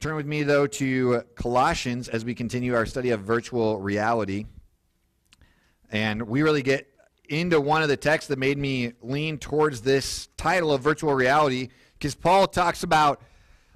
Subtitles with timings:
[0.00, 4.46] Turn with me, though, to Colossians as we continue our study of virtual reality.
[5.92, 6.88] And we really get
[7.28, 11.68] into one of the texts that made me lean towards this title of virtual reality
[11.98, 13.20] because Paul talks about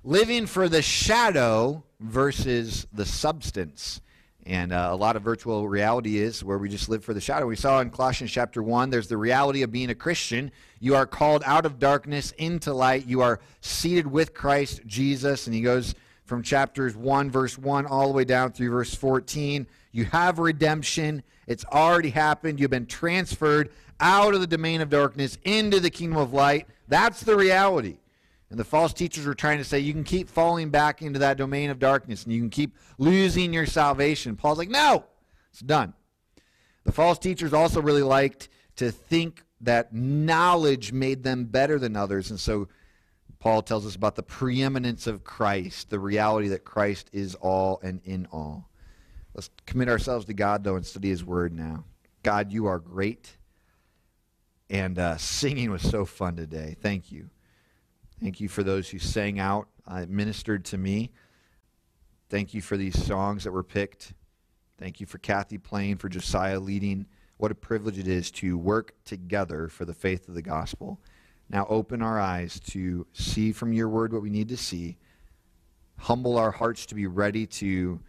[0.03, 4.01] living for the shadow versus the substance.
[4.47, 7.47] And uh, a lot of virtual reality is where we just live for the shadow.
[7.47, 10.53] We saw in Colossians chapter 1, there's the reality of being a Christian.
[10.81, 13.06] You are called out of darkness into light.
[13.06, 15.47] You are seated with Christ Jesus.
[15.47, 15.95] And he goes
[16.25, 19.67] from chapters 1, verse 1, all the way down through verse 14.
[19.93, 21.23] You have redemption.
[21.47, 22.59] It's already happened.
[22.59, 26.67] You've been transferred out of the domain of darkness into the kingdom of light.
[26.89, 27.98] That's the reality.
[28.51, 31.37] And the false teachers were trying to say you can keep falling back into that
[31.37, 34.37] domain of darkness and you can keep losing your salvation.
[34.37, 35.05] Paul's like, no,
[35.51, 35.95] it's done.
[36.84, 42.31] The false teachers also really liked to think that knowledge made them better than others.
[42.31, 42.69] And so
[43.45, 48.01] Paul tells us about the preeminence of Christ, the reality that Christ is all and
[48.03, 48.70] in all.
[49.34, 51.84] Let's commit ourselves to God, though, and study his word now.
[52.22, 53.37] God, you are great.
[54.70, 56.75] And uh, singing was so fun today.
[56.81, 57.28] Thank you.
[58.19, 61.12] Thank you for those who sang out, uh, ministered to me.
[62.31, 64.15] Thank you for these songs that were picked.
[64.78, 67.05] Thank you for Kathy playing, for Josiah leading.
[67.37, 70.98] What a privilege it is to work together for the faith of the gospel.
[71.48, 74.97] Now open our eyes to see from your word what we need to see.
[75.98, 78.00] Humble our hearts to be ready to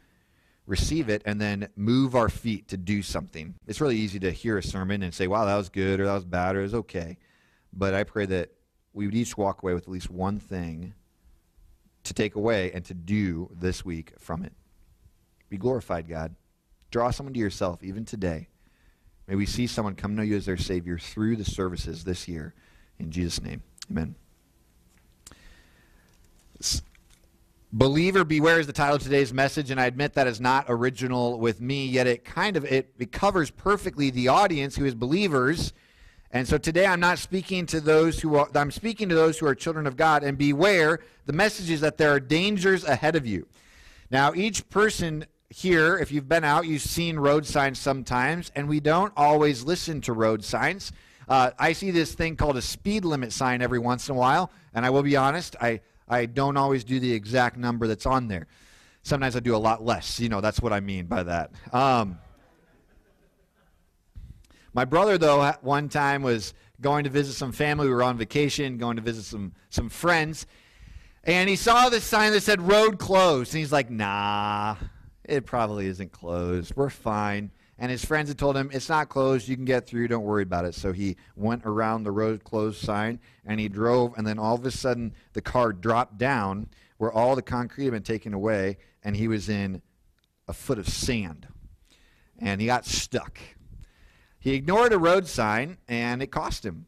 [0.68, 3.54] receive it, and then move our feet to do something.
[3.68, 6.14] It's really easy to hear a sermon and say, wow, that was good, or that
[6.14, 7.18] was bad, or it was okay.
[7.72, 8.50] But I pray that
[8.92, 10.96] we would each walk away with at least one thing
[12.04, 14.54] to take away and to do this week from it.
[15.50, 16.34] Be glorified, God.
[16.90, 18.48] Draw someone to yourself even today.
[19.28, 22.54] May we see someone come know you as their Savior through the services this year.
[23.00, 24.16] In Jesus' name, amen.
[27.74, 31.40] Believer beware is the title of today's message, and I admit that is not original
[31.40, 35.74] with me, yet it kind of it, it covers perfectly the audience who is believers
[36.36, 39.48] and so today I'm not speaking to those who are, I'm speaking to those who
[39.48, 40.22] are children of God.
[40.22, 43.48] And beware, the message is that there are dangers ahead of you.
[44.12, 48.82] Now, each person here, if you've been out, you've seen road signs sometimes, and we
[48.82, 50.92] don't always listen to road signs.
[51.28, 54.52] Uh, I see this thing called a speed limit sign every once in a while,
[54.74, 58.28] and I will be honest, I, I don't always do the exact number that's on
[58.28, 58.48] there.
[59.04, 60.20] Sometimes I do a lot less.
[60.20, 61.52] You know, that's what I mean by that.
[61.72, 62.18] Um,
[64.74, 67.88] my brother, though, one time was going to visit some family.
[67.88, 70.46] We were on vacation, going to visit some, some friends.
[71.24, 73.54] And he saw this sign that said road closed.
[73.54, 74.76] And he's like, nah,
[75.24, 76.76] it probably isn't closed.
[76.76, 77.52] We're fine.
[77.78, 79.50] And his friends had told him, it's not closed.
[79.50, 80.08] You can get through.
[80.08, 80.76] Don't worry about it.
[80.76, 84.14] So he went around the road closed sign and he drove.
[84.18, 87.94] And then all of a sudden, the car dropped down where all the concrete had
[87.94, 88.78] been taken away.
[89.04, 89.82] And he was in
[90.48, 91.48] a foot of sand.
[92.40, 93.40] And he got stuck.
[94.40, 96.86] He ignored a road sign, and it cost him.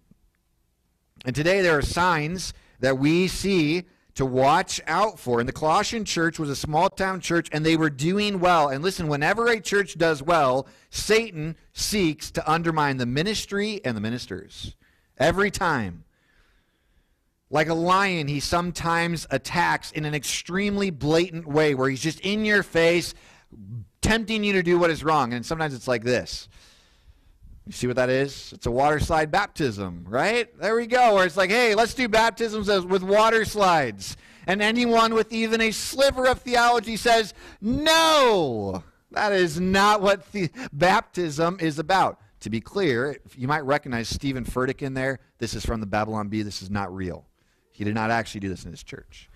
[1.25, 3.85] And today there are signs that we see
[4.17, 5.39] to watch out for.
[5.39, 8.69] And the Colossian church was a small town church, and they were doing well.
[8.69, 14.01] And listen, whenever a church does well, Satan seeks to undermine the ministry and the
[14.01, 14.75] ministers.
[15.19, 16.03] Every time.
[17.51, 22.43] Like a lion, he sometimes attacks in an extremely blatant way where he's just in
[22.43, 23.13] your face,
[24.01, 25.31] tempting you to do what is wrong.
[25.31, 26.49] And sometimes it's like this
[27.67, 28.53] you see what that is?
[28.53, 30.47] It's a water slide baptism, right?
[30.59, 31.15] There we go.
[31.15, 34.15] Where it's like, hey, let's do baptisms with water slides.
[34.45, 40.49] And anyone with even a sliver of theology says, no, that is not what the
[40.71, 42.21] baptism is about.
[42.41, 45.19] To be clear, you might recognize Steven Furtick in there.
[45.39, 46.43] This is from the Babylon Bee.
[46.43, 47.25] This is not real.
[47.73, 49.29] He did not actually do this in his church.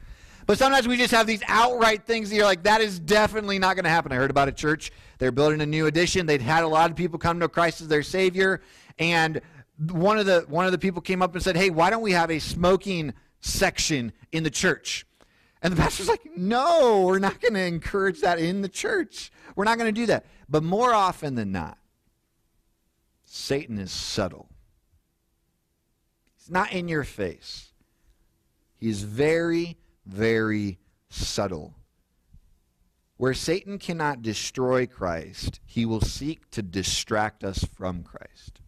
[0.45, 3.75] But sometimes we just have these outright things that you're like, that is definitely not
[3.75, 4.11] going to happen.
[4.11, 6.25] I heard about a church, they're building a new addition.
[6.25, 8.61] They'd had a lot of people come to Christ as their Savior.
[8.97, 9.41] And
[9.89, 12.11] one of the one of the people came up and said, Hey, why don't we
[12.11, 15.05] have a smoking section in the church?
[15.61, 19.31] And the pastor's like, No, we're not going to encourage that in the church.
[19.55, 20.25] We're not going to do that.
[20.49, 21.77] But more often than not,
[23.25, 24.49] Satan is subtle.
[26.37, 27.71] He's not in your face.
[28.77, 31.73] He's very very subtle.
[33.17, 38.61] Where Satan cannot destroy Christ, he will seek to distract us from Christ.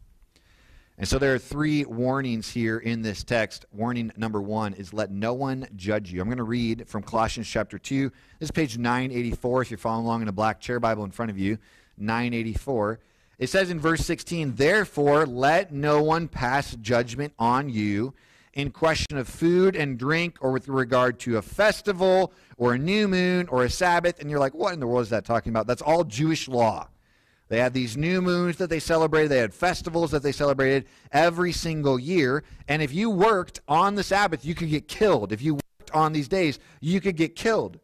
[0.98, 3.66] And so there are three warnings here in this text.
[3.72, 6.22] Warning number one is let no one judge you.
[6.22, 8.12] I'm going to read from Colossians chapter 2.
[8.40, 11.32] This is page 984 if you're following along in a black chair Bible in front
[11.32, 11.58] of you.
[11.98, 13.00] 984.
[13.40, 18.14] It says in verse 16, Therefore let no one pass judgment on you
[18.54, 23.08] in question of food and drink or with regard to a festival or a new
[23.08, 24.20] moon or a Sabbath.
[24.20, 25.68] And you're like, what in the world is that talking about?
[25.68, 26.88] That's all Jewish law.
[27.50, 29.30] They had these new moons that they celebrated.
[29.30, 32.44] They had festivals that they celebrated every single year.
[32.68, 35.32] And if you worked on the Sabbath, you could get killed.
[35.32, 37.80] If you worked on these days, you could get killed.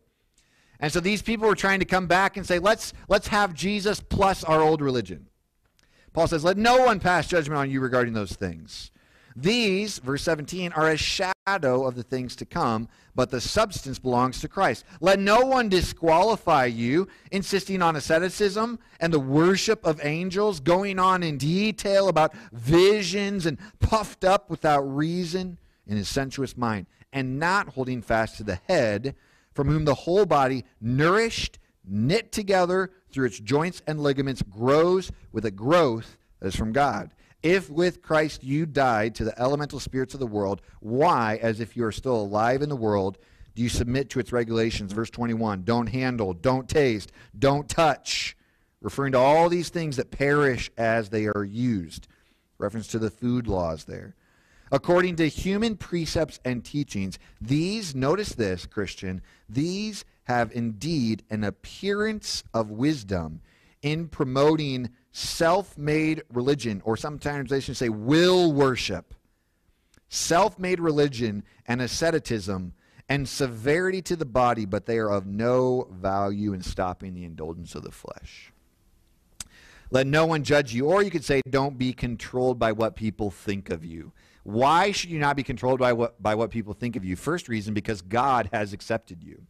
[0.80, 4.00] And so these people were trying to come back and say, let's, let's have Jesus
[4.00, 5.28] plus our old religion.
[6.14, 8.92] Paul says, let no one pass judgment on you regarding those things.
[9.42, 14.42] These, verse 17, are a shadow of the things to come, but the substance belongs
[14.42, 14.84] to Christ.
[15.00, 21.24] Let no one disqualify you, insisting on asceticism and the worship of angels, going on
[21.24, 25.58] in detail about visions and puffed up without reason
[25.88, 29.16] in his sensuous mind, and not holding fast to the head,
[29.54, 35.46] from whom the whole body, nourished, knit together through its joints and ligaments, grows with
[35.46, 37.12] a growth that is from God.
[37.42, 41.78] If with Christ you died to the elemental spirits of the world, why, as if
[41.78, 43.18] you are still alive in the world,
[43.56, 44.94] do you submit to its regulations?
[44.94, 48.36] Verse 21 Don't handle, don't taste, don't touch,
[48.82, 52.08] referring to all these things that perish as they are used.
[52.58, 54.16] Reference to the food laws there.
[54.72, 62.44] According to human precepts and teachings, these, notice this, Christian, these have indeed an appearance
[62.54, 63.42] of wisdom
[63.82, 69.14] in promoting self made religion, or sometimes they should say will worship,
[70.10, 72.74] self made religion and asceticism
[73.10, 77.74] and severity to the body, but they are of no value in stopping the indulgence
[77.74, 78.54] of the flesh.
[79.92, 83.32] Let no one judge you, or you could say, don't be controlled by what people
[83.32, 84.12] think of you.
[84.44, 87.16] Why should you not be controlled by what, by what people think of you?
[87.16, 89.42] First reason, because God has accepted you.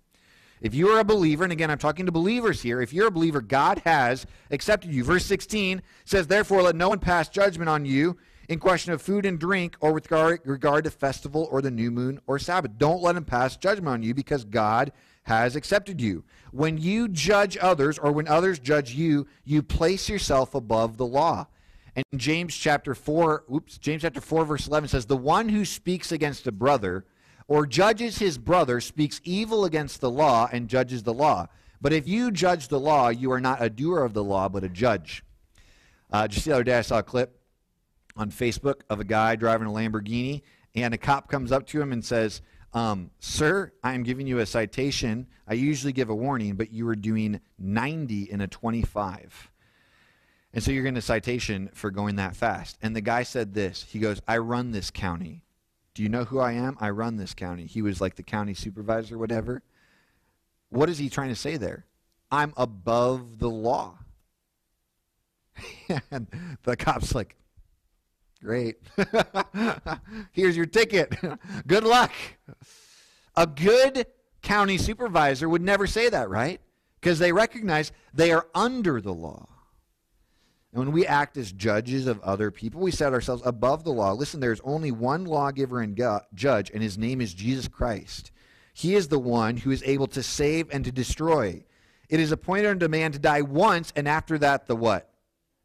[0.61, 3.11] If you are a believer, and again, I'm talking to believers here, if you're a
[3.11, 5.03] believer, God has accepted you.
[5.03, 8.17] Verse 16 says, Therefore, let no one pass judgment on you
[8.49, 12.19] in question of food and drink or with regard to festival or the new moon
[12.27, 12.71] or Sabbath.
[12.77, 14.91] Don't let him pass judgment on you because God
[15.23, 16.23] has accepted you.
[16.51, 21.47] When you judge others or when others judge you, you place yourself above the law.
[21.95, 26.11] And James chapter 4, oops, James chapter 4 verse 11 says, "The one who speaks
[26.11, 27.05] against a brother
[27.49, 31.47] or judges his brother speaks evil against the law and judges the law.
[31.81, 34.63] But if you judge the law, you are not a doer of the law, but
[34.63, 35.23] a judge.
[36.11, 37.41] Uh, just the other day, I saw a clip
[38.15, 40.43] on Facebook of a guy driving a Lamborghini,
[40.75, 42.43] and a cop comes up to him and says,
[42.73, 45.25] um, Sir, I am giving you a citation.
[45.47, 49.51] I usually give a warning, but you were doing 90 in a 25.
[50.53, 52.77] And so you're getting a citation for going that fast.
[52.83, 55.43] And the guy said this He goes, I run this county.
[55.99, 56.77] Do you know who I am?
[56.79, 57.65] I run this county.
[57.65, 59.63] He was like the county supervisor, whatever.
[60.69, 61.83] What is he trying to say there?
[62.31, 63.97] I'm above the law.
[66.09, 66.27] and
[66.63, 67.35] the cop's like,
[68.41, 68.77] Great.
[70.31, 71.13] Here's your ticket.
[71.67, 72.13] good luck.
[73.35, 74.05] A good
[74.41, 76.61] county supervisor would never say that, right?
[77.01, 79.49] Because they recognize they are under the law.
[80.71, 84.11] And when we act as judges of other people, we set ourselves above the law.
[84.13, 85.99] Listen, there's only one lawgiver and
[86.35, 88.31] judge, and his name is Jesus Christ.
[88.73, 91.65] He is the one who is able to save and to destroy.
[92.07, 95.09] It is appointed unto man to die once, and after that, the what?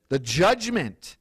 [0.09, 1.17] The judgment.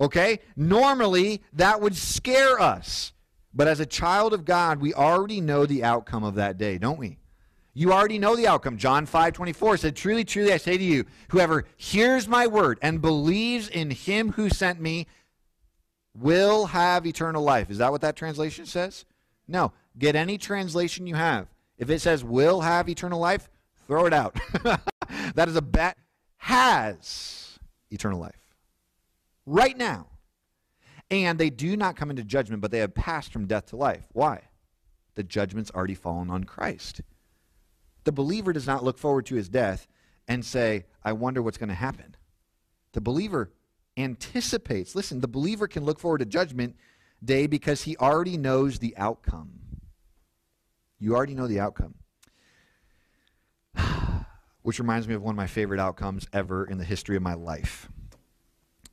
[0.00, 0.40] Okay?
[0.56, 3.12] Normally, that would scare us.
[3.54, 6.98] But as a child of God, we already know the outcome of that day, don't
[6.98, 7.18] we?
[7.78, 8.76] You already know the outcome.
[8.76, 13.00] John 5 24 said, Truly, truly, I say to you, whoever hears my word and
[13.00, 15.06] believes in him who sent me
[16.12, 17.70] will have eternal life.
[17.70, 19.04] Is that what that translation says?
[19.46, 19.72] No.
[19.96, 21.46] Get any translation you have.
[21.76, 23.48] If it says will have eternal life,
[23.86, 24.36] throw it out.
[25.36, 25.96] that is a bet.
[26.38, 27.60] Has
[27.92, 28.56] eternal life.
[29.46, 30.08] Right now.
[31.12, 34.08] And they do not come into judgment, but they have passed from death to life.
[34.14, 34.48] Why?
[35.14, 37.02] The judgment's already fallen on Christ.
[38.04, 39.86] The believer does not look forward to his death
[40.26, 42.16] and say, I wonder what's going to happen.
[42.92, 43.52] The believer
[43.96, 44.94] anticipates.
[44.94, 46.76] Listen, the believer can look forward to judgment
[47.24, 49.60] day because he already knows the outcome.
[50.98, 51.94] You already know the outcome.
[54.62, 57.34] Which reminds me of one of my favorite outcomes ever in the history of my
[57.34, 57.88] life.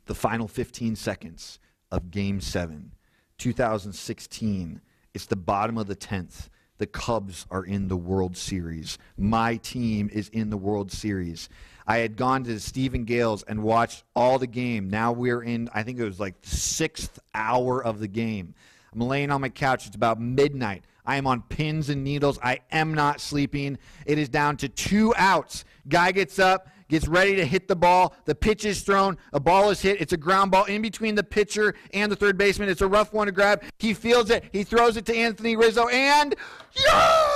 [0.05, 1.59] The final 15 seconds
[1.91, 2.91] of Game 7,
[3.37, 4.81] 2016.
[5.13, 8.97] It's the bottom of the 10th the Cubs are in the World Series.
[9.17, 11.49] My team is in the World Series.
[11.87, 14.89] I had gone to Stephen Gales and watched all the game.
[14.89, 18.55] Now we're in, I think it was like sixth hour of the game.
[18.93, 19.87] I'm laying on my couch.
[19.87, 20.85] It's about midnight.
[21.05, 22.39] I am on pins and needles.
[22.41, 23.77] I am not sleeping.
[24.05, 25.65] It is down to two outs.
[25.87, 26.69] Guy gets up.
[26.87, 28.15] Gets ready to hit the ball.
[28.25, 29.17] The pitch is thrown.
[29.33, 30.01] A ball is hit.
[30.01, 32.69] It's a ground ball in between the pitcher and the third baseman.
[32.69, 33.63] It's a rough one to grab.
[33.79, 34.45] He feels it.
[34.51, 36.35] He throws it to Anthony Rizzo, and
[36.75, 37.35] yeah!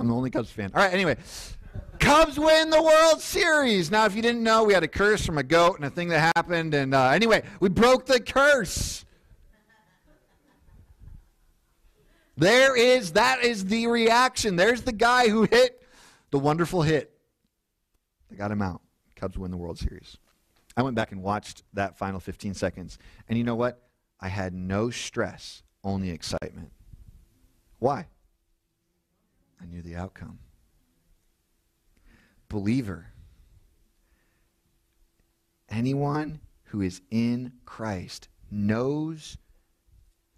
[0.00, 0.70] I'm the only Cubs fan.
[0.74, 1.16] All right, anyway.
[1.98, 3.90] Cubs win the World Series.
[3.90, 6.08] Now, if you didn't know, we had a curse from a goat and a thing
[6.08, 6.72] that happened.
[6.74, 9.04] And uh, anyway, we broke the curse.
[12.36, 14.54] There is, that is the reaction.
[14.54, 15.82] There's the guy who hit
[16.30, 17.18] the wonderful hit.
[18.30, 18.82] They got him out.
[19.16, 20.16] Cubs win the World Series.
[20.76, 22.98] I went back and watched that final 15 seconds.
[23.28, 23.88] And you know what?
[24.20, 26.72] I had no stress, only excitement.
[27.78, 28.06] Why?
[29.60, 30.38] I knew the outcome.
[32.48, 33.06] Believer,
[35.68, 39.36] anyone who is in Christ knows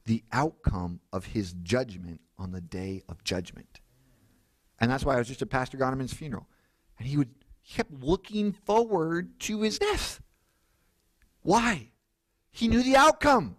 [0.06, 3.79] the outcome of his judgment on the day of judgment.
[4.80, 6.46] And that's why I was just at Pastor Goneman's funeral.
[6.98, 7.30] And he would
[7.62, 10.20] he kept looking forward to his death.
[11.42, 11.90] Why?
[12.50, 13.56] He knew the outcome.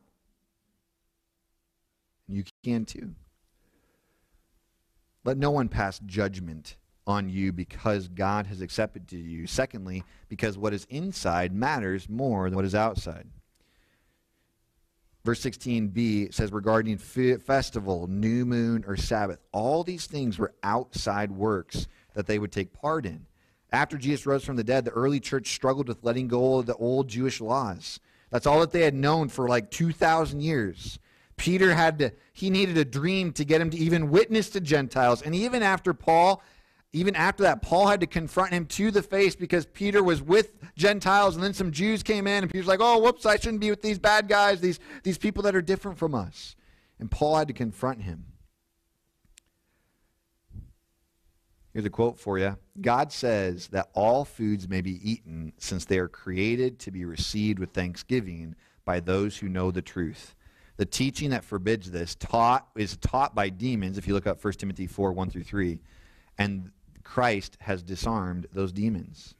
[2.27, 3.15] You can too.
[5.23, 9.45] Let no one pass judgment on you because God has accepted you.
[9.47, 13.27] Secondly, because what is inside matters more than what is outside.
[15.23, 21.87] Verse 16b says regarding festival, new moon, or Sabbath, all these things were outside works
[22.13, 23.27] that they would take part in.
[23.71, 26.75] After Jesus rose from the dead, the early church struggled with letting go of the
[26.75, 27.99] old Jewish laws.
[28.31, 30.99] That's all that they had known for like 2,000 years.
[31.37, 35.21] Peter had to, he needed a dream to get him to even witness to Gentiles.
[35.21, 36.41] And even after Paul
[36.93, 40.57] even after that, Paul had to confront him to the face because Peter was with
[40.75, 43.69] Gentiles, and then some Jews came in, and Peter's like, oh, whoops, I shouldn't be
[43.69, 46.55] with these bad guys, these, these people that are different from us.
[46.99, 48.25] And Paul had to confront him.
[51.73, 55.99] Here's a quote for you God says that all foods may be eaten since they
[55.99, 60.35] are created to be received with thanksgiving by those who know the truth.
[60.75, 64.53] The teaching that forbids this taught is taught by demons, if you look up 1
[64.53, 65.79] Timothy 4 1 through 3.
[66.37, 66.71] And
[67.11, 69.35] Christ has disarmed those demons.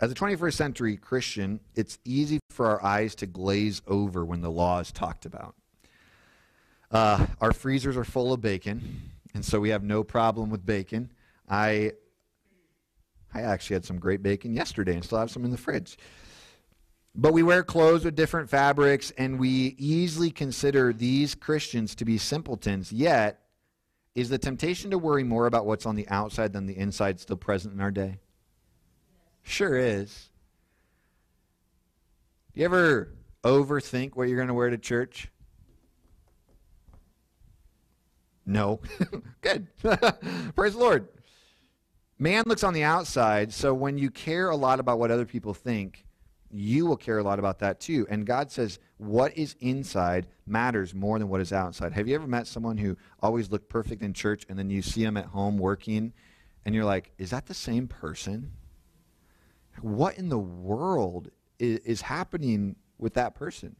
[0.00, 4.50] As a 21st century Christian, it's easy for our eyes to glaze over when the
[4.50, 5.54] law is talked about.
[6.90, 9.02] Uh, our freezers are full of bacon,
[9.34, 11.12] and so we have no problem with bacon.
[11.46, 11.92] I,
[13.34, 15.98] I actually had some great bacon yesterday and still have some in the fridge.
[17.14, 22.16] But we wear clothes with different fabrics, and we easily consider these Christians to be
[22.16, 23.42] simpletons, yet
[24.18, 27.36] is the temptation to worry more about what's on the outside than the inside still
[27.36, 28.18] present in our day?
[29.44, 30.30] Sure is.
[32.52, 35.30] You ever overthink what you're going to wear to church?
[38.44, 38.80] No.
[39.40, 39.68] Good.
[39.82, 41.06] Praise the Lord.
[42.18, 45.54] Man looks on the outside, so when you care a lot about what other people
[45.54, 46.04] think,
[46.50, 48.06] you will care a lot about that too.
[48.08, 51.92] And God says what is inside matters more than what is outside.
[51.92, 55.04] Have you ever met someone who always looked perfect in church and then you see
[55.04, 56.12] them at home working
[56.64, 58.52] and you're like, is that the same person?
[59.80, 63.76] What in the world is, is happening with that person?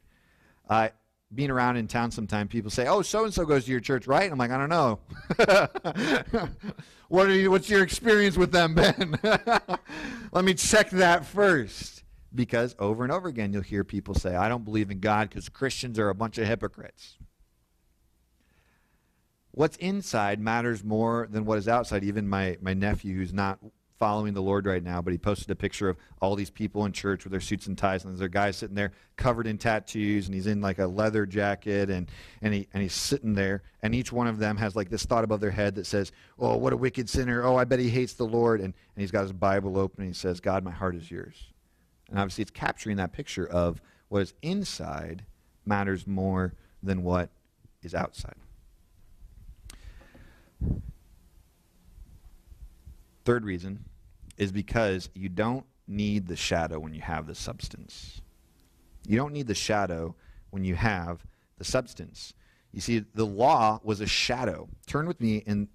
[0.69, 0.91] Uh,
[1.35, 4.07] being around in town sometimes people say, oh, so and so goes to your church,
[4.07, 4.25] right?
[4.25, 5.01] And I'm like, I don't know.
[7.09, 9.19] what are you, what's your experience with them, Ben?
[10.33, 11.98] Let me check that first
[12.35, 15.49] because over and over again you'll hear people say, I don't believe in God because
[15.49, 17.17] Christians are a bunch of hypocrites.
[19.53, 22.05] What's inside matters more than what is outside.
[22.05, 23.59] Even my, my nephew, who's not
[23.99, 26.93] following the Lord right now, but he posted a picture of all these people in
[26.93, 30.27] church with their suits and ties, and there's a guy sitting there covered in tattoos,
[30.27, 32.09] and he's in like a leather jacket, and,
[32.41, 35.25] and, he, and he's sitting there, and each one of them has like this thought
[35.25, 37.43] above their head that says, Oh, what a wicked sinner.
[37.43, 38.61] Oh, I bet he hates the Lord.
[38.61, 41.53] And, and he's got his Bible open, and he says, God, my heart is yours.
[42.09, 45.25] And obviously, it's capturing that picture of what is inside
[45.67, 47.31] matters more than what
[47.83, 48.37] is outside.
[53.25, 53.85] Third reason
[54.39, 58.23] is because you don't need the shadow when you have the substance.
[59.07, 60.15] You don't need the shadow
[60.51, 61.27] when you have
[61.59, 62.35] the substance.
[62.73, 64.69] You see, the law was a shadow.
[64.87, 65.69] Turn with me and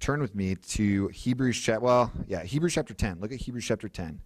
[0.00, 3.20] turn with me to Hebrews chapter well, yeah, Hebrews chapter 10.
[3.20, 4.20] Look at Hebrews chapter 10.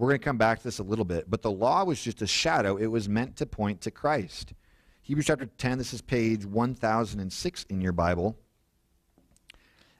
[0.00, 2.22] We're going to come back to this a little bit, but the law was just
[2.22, 2.78] a shadow.
[2.78, 4.54] It was meant to point to Christ.
[5.02, 8.34] Hebrews chapter 10, this is page 1006 in your Bible.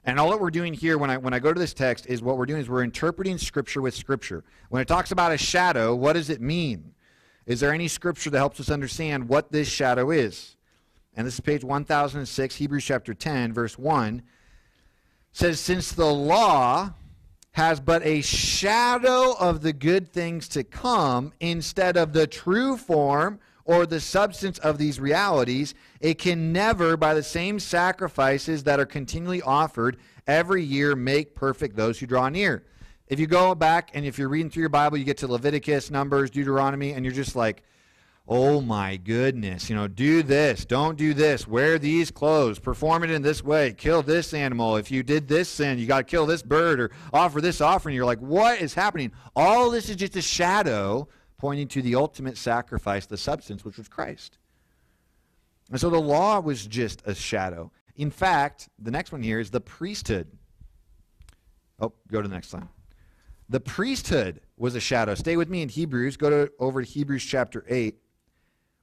[0.03, 2.23] And all that we're doing here when I, when I go to this text is
[2.23, 4.43] what we're doing is we're interpreting Scripture with Scripture.
[4.69, 6.95] When it talks about a shadow, what does it mean?
[7.45, 10.55] Is there any Scripture that helps us understand what this shadow is?
[11.15, 14.23] And this is page 1006, Hebrews chapter 10, verse 1
[15.31, 16.95] says, Since the law
[17.53, 23.39] has but a shadow of the good things to come instead of the true form
[23.65, 28.85] or the substance of these realities, it can never, by the same sacrifices that are
[28.85, 32.63] continually offered every year, make perfect those who draw near.
[33.07, 35.91] If you go back and if you're reading through your Bible, you get to Leviticus,
[35.91, 37.63] Numbers, Deuteronomy, and you're just like,
[38.27, 43.11] oh my goodness, you know, do this, don't do this, wear these clothes, perform it
[43.11, 44.77] in this way, kill this animal.
[44.77, 47.95] If you did this sin, you got to kill this bird or offer this offering.
[47.95, 49.11] You're like, what is happening?
[49.35, 53.89] All this is just a shadow pointing to the ultimate sacrifice, the substance, which was
[53.89, 54.37] Christ.
[55.71, 57.71] And so the law was just a shadow.
[57.95, 60.27] In fact, the next one here is the priesthood.
[61.79, 62.67] Oh, go to the next slide.
[63.49, 65.15] The priesthood was a shadow.
[65.15, 66.15] Stay with me in Hebrews.
[66.15, 67.97] Go to over to Hebrews chapter 8,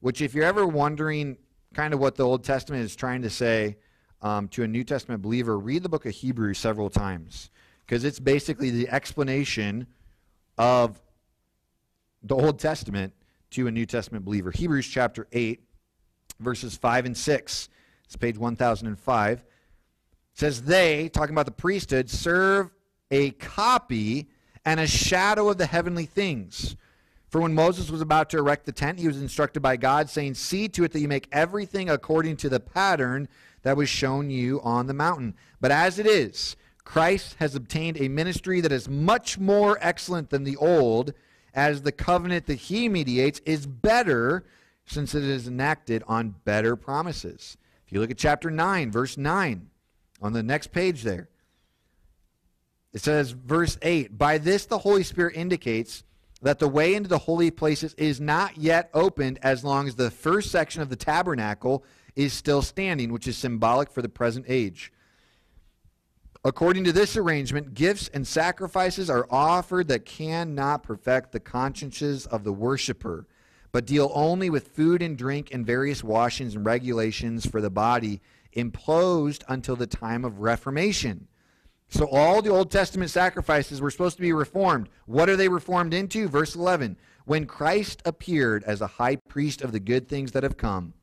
[0.01, 1.37] which if you're ever wondering
[1.75, 3.77] kind of what the Old Testament is trying to say
[4.23, 7.51] um, to a New Testament believer, read the book of Hebrews several times
[7.87, 9.87] because it's basically the explanation
[10.57, 11.01] of
[12.23, 13.13] the Old Testament
[13.51, 14.51] to a New Testament believer.
[14.51, 15.61] Hebrews chapter 8,
[16.41, 17.69] verses 5 and 6.
[18.05, 19.39] It's page 1005.
[19.39, 19.45] It
[20.35, 22.71] says, They, talking about the priesthood, serve
[23.11, 24.29] a copy
[24.65, 26.77] and a shadow of the heavenly things.
[27.29, 30.35] For when Moses was about to erect the tent, he was instructed by God, saying,
[30.35, 33.29] See to it that you make everything according to the pattern
[33.63, 35.35] that was shown you on the mountain.
[35.61, 40.45] But as it is, Christ has obtained a ministry that is much more excellent than
[40.45, 41.13] the old
[41.53, 44.47] as the covenant that he mediates is better
[44.87, 47.59] since it is enacted on better promises.
[47.87, 49.69] If you look at chapter 9, verse 9,
[50.23, 51.29] on the next page there,
[52.95, 56.05] it says, verse 8, By this the Holy Spirit indicates
[56.43, 60.11] that the way into the holy places is not yet opened as long as the
[60.11, 64.93] first section of the tabernacle is still standing, which is symbolic for the present age.
[66.45, 72.45] According to this arrangement, gifts and sacrifices are offered that cannot perfect the consciences of
[72.45, 73.27] the worshiper,
[73.73, 78.21] but deal only with food and drink and various washings and regulations for the body
[78.53, 81.27] imposed until the time of Reformation.
[81.89, 84.89] So all the Old Testament sacrifices were supposed to be reformed.
[85.07, 86.29] What are they reformed into?
[86.29, 86.97] Verse 11.
[87.25, 90.95] When Christ appeared as a high priest of the good things that have come,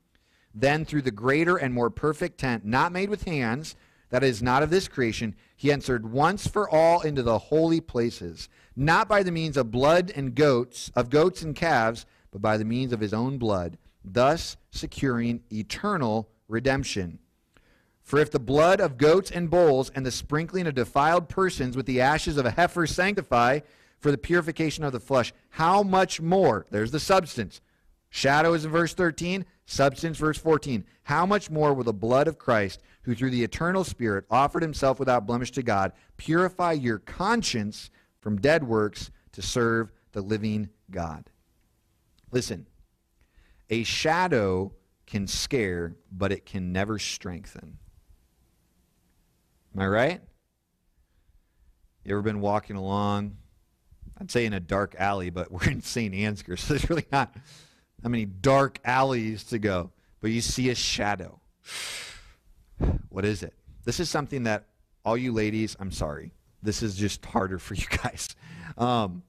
[0.54, 3.76] then through the greater and more perfect tent, not made with hands,
[4.10, 8.48] that is not of this creation, he entered once for all into the holy places,
[8.74, 12.64] not by the means of blood and goats, of goats and calves, but by the
[12.64, 17.18] means of his own blood, thus securing eternal redemption.
[18.06, 21.86] For if the blood of goats and bulls and the sprinkling of defiled persons with
[21.86, 23.60] the ashes of a heifer sanctify
[23.98, 27.60] for the purification of the flesh, how much more, there's the substance.
[28.08, 30.84] Shadow is in verse 13, substance, verse 14.
[31.02, 35.00] How much more will the blood of Christ, who through the eternal Spirit offered himself
[35.00, 37.90] without blemish to God, purify your conscience
[38.20, 41.28] from dead works to serve the living God?
[42.30, 42.68] Listen,
[43.68, 44.72] a shadow
[45.06, 47.78] can scare, but it can never strengthen.
[49.76, 50.20] Am I right?
[52.02, 53.36] You ever been walking along?
[54.18, 56.14] I'd say in a dark alley, but we're in St.
[56.14, 57.34] Ansgar, so there's really not
[58.00, 59.90] that many dark alleys to go.
[60.22, 61.40] But you see a shadow.
[63.08, 63.54] What is it?
[63.86, 64.66] This is something that
[65.02, 68.28] all you ladies, I'm sorry, this is just harder for you guys.
[68.76, 69.22] Um,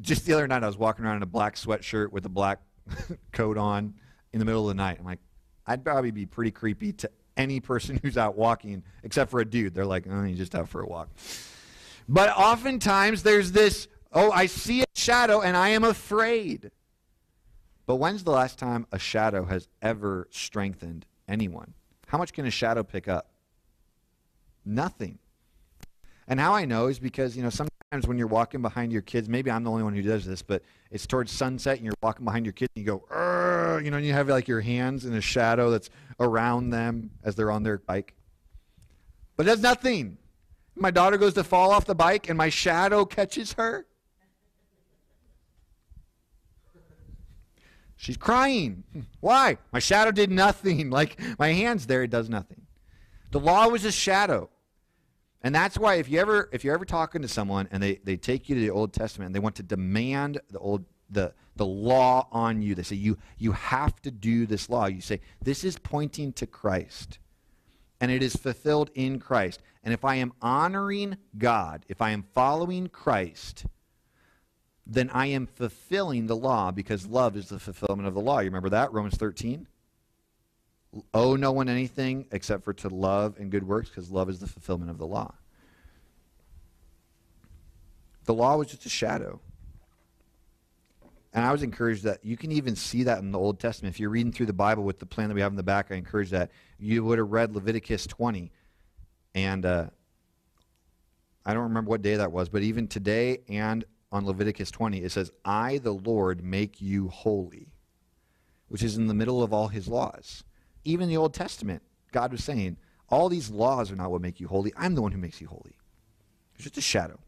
[0.00, 2.60] just the other night, I was walking around in a black sweatshirt with a black
[3.32, 3.94] coat on
[4.32, 4.96] in the middle of the night.
[4.98, 5.20] I'm like,
[5.64, 9.74] I'd probably be pretty creepy to any person who's out walking, except for a dude.
[9.74, 11.08] They're like, oh, he's just out for a walk.
[12.08, 16.70] But oftentimes there's this, oh, I see a shadow and I am afraid.
[17.86, 21.72] But when's the last time a shadow has ever strengthened anyone?
[22.06, 23.30] How much can a shadow pick up?
[24.64, 25.18] Nothing.
[26.26, 29.28] And how I know is because, you know, sometimes when you're walking behind your kids,
[29.28, 32.24] maybe I'm the only one who does this, but it's towards sunset and you're walking
[32.24, 35.14] behind your kids and you go, you know, and you have like your hands in
[35.14, 35.88] a shadow that's
[36.20, 38.14] around them as they're on their bike.
[39.36, 40.18] But does nothing.
[40.76, 43.86] My daughter goes to fall off the bike and my shadow catches her.
[47.96, 48.84] She's crying.
[49.20, 49.56] Why?
[49.72, 50.90] My shadow did nothing.
[50.98, 52.66] Like my hand's there, it does nothing.
[53.30, 54.50] The law was a shadow.
[55.42, 58.16] And that's why if you ever if you're ever talking to someone and they, they
[58.16, 61.66] take you to the Old Testament and they want to demand the old the the
[61.66, 64.86] law on you, they say you you have to do this law.
[64.86, 67.18] You say, This is pointing to Christ.
[68.00, 69.60] And it is fulfilled in Christ.
[69.82, 73.66] And if I am honoring God, if I am following Christ,
[74.86, 78.38] then I am fulfilling the law because love is the fulfillment of the law.
[78.38, 78.92] You remember that?
[78.92, 79.66] Romans 13?
[81.12, 84.46] Owe no one anything except for to love and good works because love is the
[84.46, 85.34] fulfillment of the law.
[88.24, 89.40] The law was just a shadow.
[91.34, 93.94] And I was encouraged that you can even see that in the Old Testament.
[93.94, 95.88] If you're reading through the Bible with the plan that we have in the back,
[95.90, 98.50] I encourage that you would have read Leviticus 20.
[99.34, 99.86] And uh,
[101.44, 105.12] I don't remember what day that was, but even today and on Leviticus 20, it
[105.12, 107.68] says, I, the Lord, make you holy,
[108.68, 110.44] which is in the middle of all his laws.
[110.84, 112.76] Even in the Old Testament, God was saying,
[113.10, 114.72] all these laws are not what make you holy.
[114.76, 115.76] I'm the one who makes you holy.
[116.54, 117.18] It's just a shadow.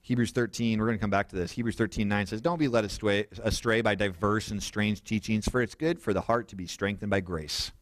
[0.00, 1.52] Hebrews 13, we're going to come back to this.
[1.52, 5.60] Hebrews 13, 9 says, Don't be led astray, astray by diverse and strange teachings, for
[5.60, 7.72] it's good for the heart to be strengthened by grace,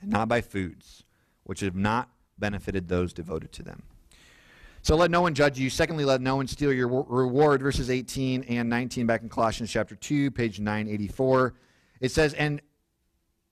[0.00, 1.04] and not by foods,
[1.44, 3.84] which have not benefited those devoted to them.
[4.82, 5.70] So let no one judge you.
[5.70, 7.60] Secondly, let no one steal your reward.
[7.60, 11.54] Verses 18 and 19 back in Colossians chapter 2, page 984.
[12.00, 12.60] It says, And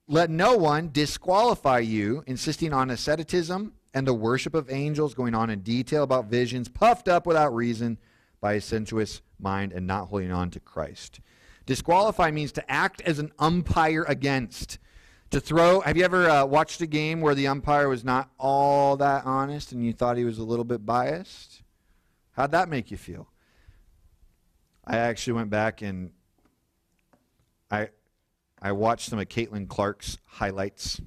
[0.07, 5.51] let no one disqualify you, insisting on asceticism and the worship of angels, going on
[5.51, 7.99] in detail about visions, puffed up without reason
[8.41, 11.21] by a sensuous mind and not holding on to Christ.
[11.65, 14.79] Disqualify means to act as an umpire against.
[15.31, 18.97] To throw, have you ever uh, watched a game where the umpire was not all
[18.99, 21.63] that honest and you thought he was a little bit biased?
[22.33, 23.29] How'd that make you feel?
[24.85, 26.11] I actually went back and
[27.71, 27.89] I,
[28.65, 31.01] I watched some of Caitlin Clark's highlights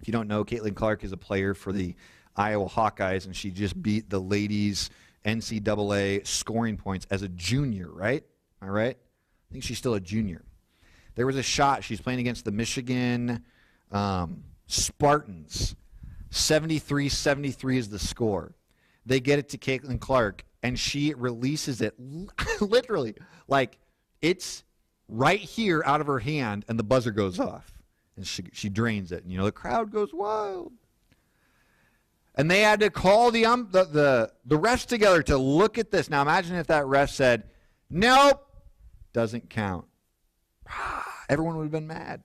[0.00, 1.94] if you don't know, Caitlin Clark is a player for the
[2.36, 4.90] Iowa Hawkeyes, and she just beat the ladies'
[5.26, 8.24] NCAA scoring points as a junior, right?
[8.62, 8.96] Am I right?
[8.96, 10.42] I think she's still a junior.
[11.16, 11.84] There was a shot.
[11.84, 13.44] She's playing against the Michigan
[13.92, 15.76] um, Spartans.
[16.30, 18.54] 73 73 is the score.
[19.04, 21.94] They get it to Caitlin Clark, and she releases it
[22.60, 23.16] literally
[23.48, 23.78] like
[24.22, 24.64] it's
[25.10, 27.80] right here out of her hand, and the buzzer goes off
[28.20, 29.22] and she, she drains it.
[29.22, 30.72] And, you know, the crowd goes wild.
[32.34, 35.90] And they had to call the, um, the, the, the refs together to look at
[35.90, 36.10] this.
[36.10, 37.44] Now imagine if that ref said,
[37.88, 38.46] nope,
[39.12, 39.86] doesn't count.
[41.30, 42.22] Everyone would have been mad.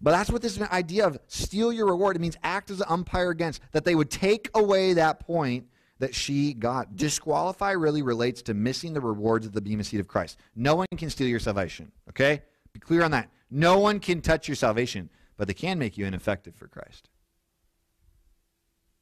[0.00, 3.30] But that's what this idea of steal your reward, it means act as an umpire
[3.30, 5.66] against, that they would take away that point
[5.98, 6.96] that she got.
[6.96, 10.38] Disqualify really relates to missing the rewards of the Bema seat of Christ.
[10.56, 12.42] No one can steal your salvation, okay?
[12.72, 13.30] Be clear on that.
[13.50, 17.08] No one can touch your salvation, but they can make you ineffective for Christ.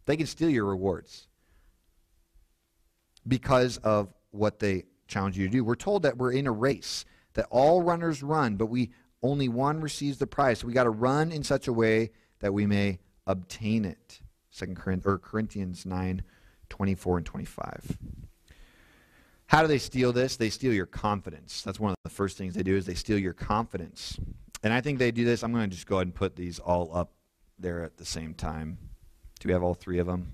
[0.04, 1.28] They can steal your rewards
[3.26, 5.64] because of what they challenge you to do.
[5.64, 8.90] We're told that we're in a race, that all runners run, but we
[9.22, 10.58] only one receives the prize.
[10.58, 14.20] So we got to run in such a way that we may obtain it.
[14.50, 16.22] Second Corinthians, or Corinthians 9,
[16.72, 17.98] 24 and 25.
[19.44, 20.36] How do they steal this?
[20.36, 21.60] They steal your confidence.
[21.60, 24.18] That's one of the first things they do is they steal your confidence.
[24.62, 25.44] And I think they do this.
[25.44, 27.12] I'm going to just go ahead and put these all up
[27.58, 28.78] there at the same time.
[29.38, 30.32] Do we have all three of them?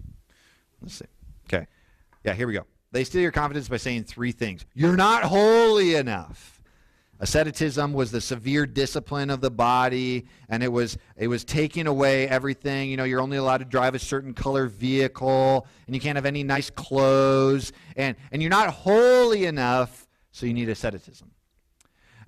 [0.81, 1.07] Let's see.
[1.53, 1.67] Okay.
[2.25, 2.67] Yeah, here we go.
[2.93, 4.65] They steal your confidence by saying three things.
[4.75, 6.58] You're not holy enough.
[7.21, 12.29] Asceticism was the severe discipline of the body, and it was it was taking away
[12.29, 12.91] everything.
[12.91, 16.27] You know, you're only allowed to drive a certain color vehicle, and you can't have
[16.27, 21.33] any nice clothes, and and you're not holy enough, so you need asceticism.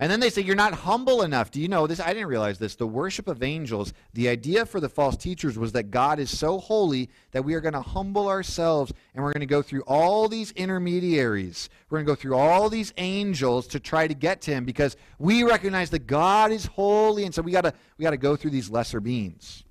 [0.01, 1.51] And then they say you're not humble enough.
[1.51, 2.01] Do you know this?
[2.01, 2.75] I didn't realize this.
[2.75, 6.59] The worship of angels, the idea for the false teachers was that God is so
[6.59, 10.27] holy that we are going to humble ourselves and we're going to go through all
[10.27, 11.69] these intermediaries.
[11.91, 14.97] We're going to go through all these angels to try to get to him because
[15.19, 18.37] we recognize that God is holy and so we got to we got to go
[18.37, 19.65] through these lesser beings.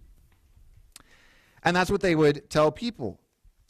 [1.63, 3.19] And that's what they would tell people.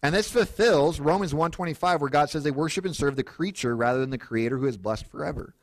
[0.03, 4.01] And this fulfills Romans 125 where God says they worship and serve the creature rather
[4.01, 5.55] than the creator who is blessed forever.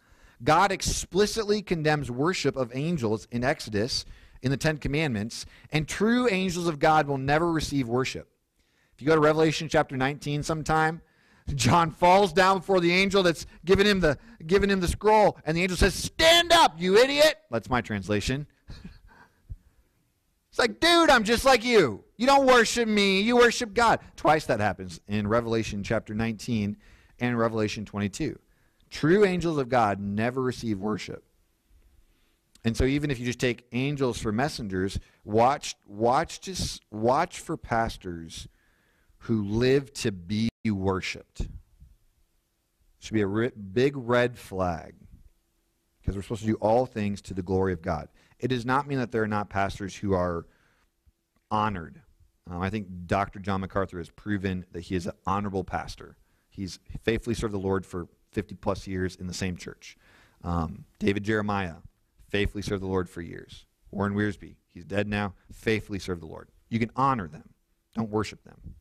[0.42, 4.04] God explicitly condemns worship of angels in Exodus
[4.42, 8.28] in the Ten Commandments, and true angels of God will never receive worship.
[8.94, 11.00] If you go to Revelation chapter 19 sometime,
[11.54, 15.56] John falls down before the angel that's giving him the giving him the scroll, and
[15.56, 18.46] the angel says, "Stand up, you idiot." That's my translation.
[20.50, 22.04] it's like, dude, I'm just like you.
[22.16, 24.00] You don't worship me, you worship God.
[24.16, 26.76] Twice that happens in Revelation chapter 19
[27.20, 28.38] and Revelation 22.
[28.90, 31.24] True angels of God never receive worship.
[32.64, 37.56] And so even if you just take angels for messengers, watch watch just watch for
[37.56, 38.48] pastors
[39.18, 41.46] who live to be worshipped.
[42.98, 44.94] Should be a big red flag
[46.00, 48.08] because we're supposed to do all things to the glory of God.
[48.38, 50.46] It does not mean that there are not pastors who are
[51.50, 52.02] honored.
[52.50, 53.38] Um, I think Dr.
[53.38, 56.16] John MacArthur has proven that he is an honorable pastor.
[56.48, 59.96] He's faithfully served the Lord for 50 plus years in the same church.
[60.44, 61.76] Um, David Jeremiah
[62.28, 63.64] faithfully served the Lord for years.
[63.90, 66.50] Warren Wiersbe, he's dead now, faithfully served the Lord.
[66.68, 67.48] You can honor them,
[67.94, 68.74] don't worship them.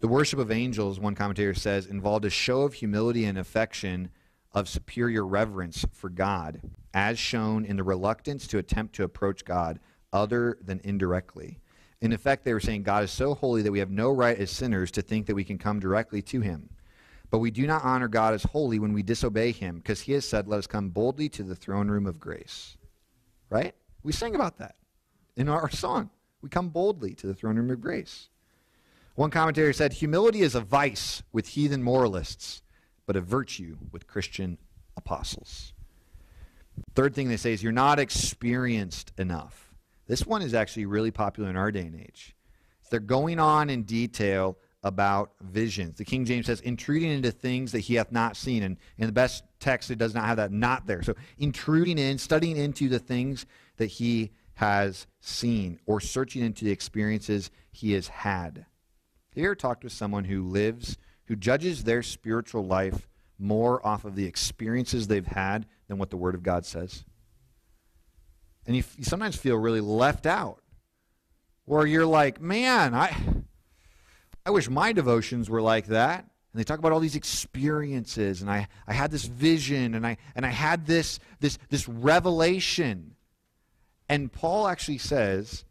[0.00, 4.10] The worship of angels, one commentator says, involved a show of humility and affection
[4.52, 6.60] of superior reverence for God,
[6.92, 9.78] as shown in the reluctance to attempt to approach God
[10.12, 11.60] other than indirectly.
[12.00, 14.50] In effect, they were saying God is so holy that we have no right as
[14.50, 16.68] sinners to think that we can come directly to him.
[17.30, 20.26] But we do not honor God as holy when we disobey him, because he has
[20.26, 22.76] said, Let us come boldly to the throne room of grace.
[23.50, 23.74] Right?
[24.02, 24.76] We sing about that
[25.36, 26.10] in our song.
[26.40, 28.28] We come boldly to the throne room of grace.
[29.16, 32.62] One commentator said, Humility is a vice with heathen moralists,
[33.04, 34.58] but a virtue with Christian
[34.96, 35.72] apostles.
[36.94, 39.67] Third thing they say is, You're not experienced enough.
[40.08, 42.34] This one is actually really popular in our day and age.
[42.90, 45.98] They're going on in detail about visions.
[45.98, 48.62] The King James says, intruding into things that he hath not seen.
[48.62, 51.02] And in the best text, it does not have that not there.
[51.02, 53.44] So intruding in, studying into the things
[53.76, 58.66] that he has seen, or searching into the experiences he has had.
[59.30, 63.06] Have you ever talked with someone who lives, who judges their spiritual life
[63.38, 67.04] more off of the experiences they've had than what the Word of God says?
[68.68, 70.60] And you, you sometimes feel really left out.
[71.64, 73.16] Where you're like, man, I
[74.46, 76.20] I wish my devotions were like that.
[76.20, 80.18] And they talk about all these experiences, and I, I had this vision, and I
[80.34, 83.16] and I had this this this revelation.
[84.08, 85.64] And Paul actually says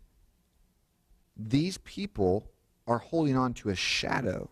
[1.36, 2.52] these people
[2.88, 4.50] are holding on to a shadow,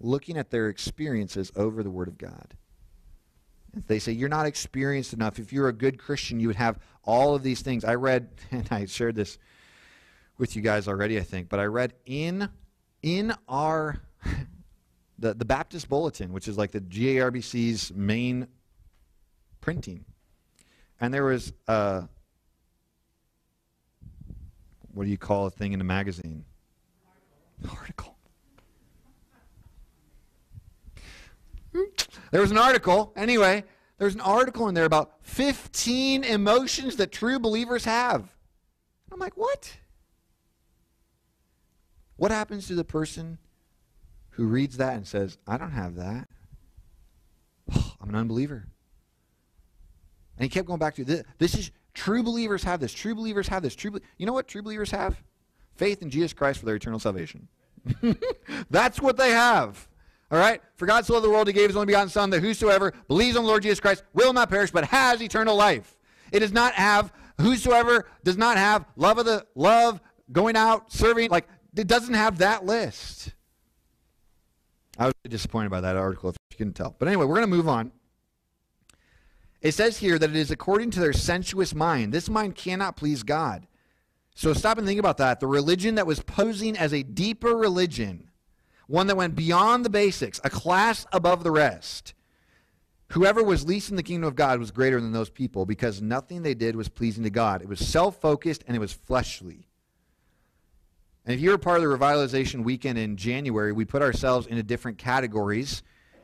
[0.00, 2.54] looking at their experiences over the Word of God.
[3.86, 5.38] They say, You're not experienced enough.
[5.38, 7.84] If you're a good Christian, you would have all of these things.
[7.84, 9.38] I read, and I shared this
[10.36, 12.48] with you guys already, I think, but I read in
[13.02, 14.00] in our
[15.18, 18.46] the, the Baptist Bulletin, which is like the GARBC's main
[19.60, 20.04] printing,
[21.00, 22.08] and there was a
[24.92, 26.44] what do you call a thing in a magazine?
[27.68, 28.14] Article.
[32.30, 33.14] There was an article.
[33.16, 33.64] Anyway,
[33.98, 38.34] there's an article in there about 15 emotions that true believers have.
[39.12, 39.76] I'm like, what?
[42.16, 43.38] What happens to the person
[44.30, 46.28] who reads that and says, I don't have that?
[48.00, 48.68] I'm an unbeliever.
[50.36, 51.24] And he kept going back to this.
[51.38, 52.92] This is true believers have this.
[52.92, 53.74] True believers have this.
[53.74, 55.20] True, you know what true believers have?
[55.74, 57.48] Faith in Jesus Christ for their eternal salvation.
[58.70, 59.88] That's what they have.
[60.30, 60.60] All right?
[60.76, 63.36] For God so loved the world, he gave his only begotten Son, that whosoever believes
[63.36, 65.96] on the Lord Jesus Christ will not perish, but has eternal life.
[66.32, 71.30] It does not have, whosoever does not have love of the love, going out, serving,
[71.30, 73.32] like it doesn't have that list.
[74.98, 76.94] I was disappointed by that article, if you couldn't tell.
[76.98, 77.92] But anyway, we're going to move on.
[79.60, 82.12] It says here that it is according to their sensuous mind.
[82.12, 83.66] This mind cannot please God.
[84.34, 85.40] So stop and think about that.
[85.40, 88.27] The religion that was posing as a deeper religion,
[88.88, 92.14] one that went beyond the basics, a class above the rest.
[93.12, 96.42] Whoever was least in the kingdom of God was greater than those people because nothing
[96.42, 97.62] they did was pleasing to God.
[97.62, 99.68] It was self focused and it was fleshly.
[101.24, 104.62] And if you were part of the revitalization weekend in January, we put ourselves into
[104.62, 105.82] different categories,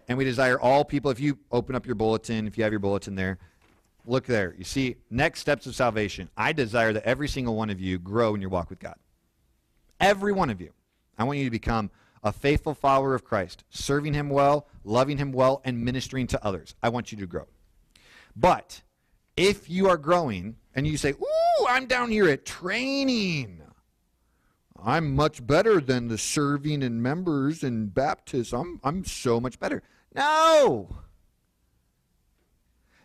[0.09, 1.11] and we desire all people.
[1.11, 3.38] If you open up your bulletin, if you have your bulletin there,
[4.07, 4.55] look there.
[4.57, 6.31] You see, next steps of salvation.
[6.38, 8.96] I desire that every single one of you grow in your walk with God.
[10.00, 10.72] Every one of you.
[11.18, 11.90] I want you to become
[12.24, 16.74] a faithful follower of Christ, serving Him well, loving Him well, and ministering to others.
[16.82, 17.46] I want you to grow.
[18.34, 18.82] But
[19.37, 23.60] if you are growing and you say, Ooh, I'm down here at training.
[24.82, 28.80] I'm much better than the serving and members and baptism.
[28.82, 29.82] I'm, I'm so much better.
[30.14, 30.98] No.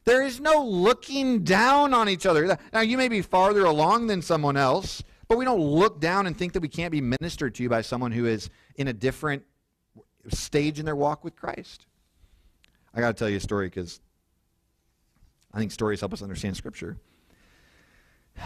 [0.04, 2.58] There is no looking down on each other.
[2.74, 6.36] Now, you may be farther along than someone else, but we don't look down and
[6.36, 9.44] think that we can't be ministered to by someone who is in a different
[10.28, 11.86] stage in their walk with Christ.
[12.94, 14.02] I got to tell you a story because
[15.54, 16.98] I think stories help us understand Scripture.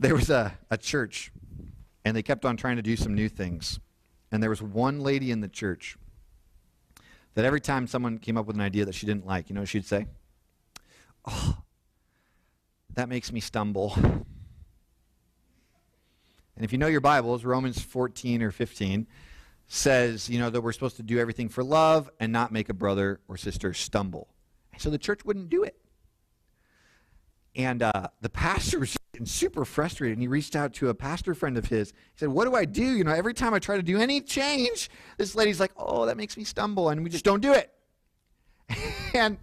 [0.00, 1.32] There was a, a church
[2.04, 3.80] and they kept on trying to do some new things.
[4.30, 5.96] And there was one lady in the church
[7.34, 9.62] that every time someone came up with an idea that she didn't like, you know
[9.62, 10.06] what she'd say?
[11.24, 11.58] Oh,
[12.94, 14.24] that makes me stumble.
[16.58, 19.06] And if you know your Bibles, Romans 14 or 15
[19.68, 22.74] says, you know, that we're supposed to do everything for love and not make a
[22.74, 24.26] brother or sister stumble.
[24.72, 25.76] And so the church wouldn't do it.
[27.54, 31.56] And uh, the pastor was super frustrated, and he reached out to a pastor friend
[31.56, 31.90] of his.
[31.90, 32.84] He said, "What do I do?
[32.84, 36.16] You know, every time I try to do any change, this lady's like, "Oh, that
[36.16, 37.72] makes me stumble," and we just don't do it."
[39.14, 39.38] and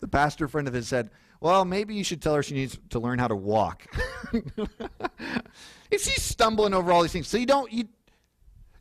[0.00, 3.00] the pastor friend of his said, "Well, maybe you should tell her she needs to
[3.00, 3.86] learn how to walk.
[5.90, 7.84] if she's stumbling over all these things, so you don't you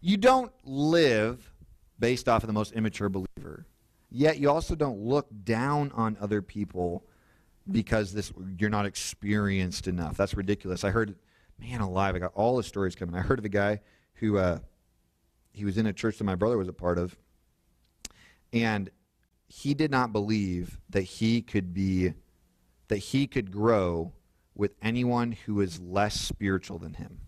[0.01, 1.51] you don't live
[1.99, 3.65] based off of the most immature believer.
[4.09, 7.03] Yet you also don't look down on other people
[7.69, 10.17] because this you're not experienced enough.
[10.17, 10.83] That's ridiculous.
[10.83, 11.15] I heard,
[11.59, 13.15] man alive, I got all the stories coming.
[13.15, 13.81] I heard of a guy
[14.15, 14.59] who uh,
[15.51, 17.17] he was in a church that my brother was a part of,
[18.53, 18.89] and
[19.47, 22.13] he did not believe that he could be
[22.87, 24.13] that he could grow
[24.55, 27.19] with anyone who is less spiritual than him.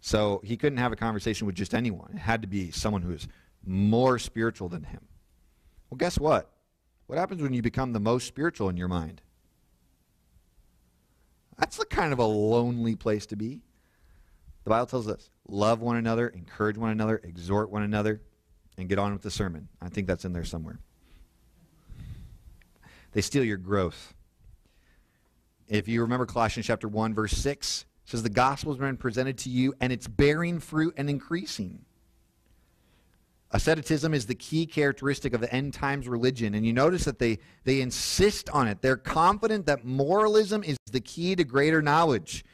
[0.00, 2.12] So he couldn't have a conversation with just anyone.
[2.14, 3.26] It had to be someone who is
[3.64, 5.00] more spiritual than him.
[5.90, 6.50] Well, guess what?
[7.06, 9.22] What happens when you become the most spiritual in your mind?
[11.58, 13.62] That's the kind of a lonely place to be.
[14.64, 18.20] The Bible tells us love one another, encourage one another, exhort one another,
[18.76, 19.68] and get on with the sermon.
[19.80, 20.78] I think that's in there somewhere.
[23.12, 24.14] They steal your growth.
[25.68, 29.50] If you remember Colossians chapter 1, verse 6, says the gospel has been presented to
[29.50, 31.84] you and it's bearing fruit and increasing.
[33.50, 37.38] Asceticism is the key characteristic of the end times religion, and you notice that they,
[37.64, 38.82] they insist on it.
[38.82, 42.44] They're confident that moralism is the key to greater knowledge.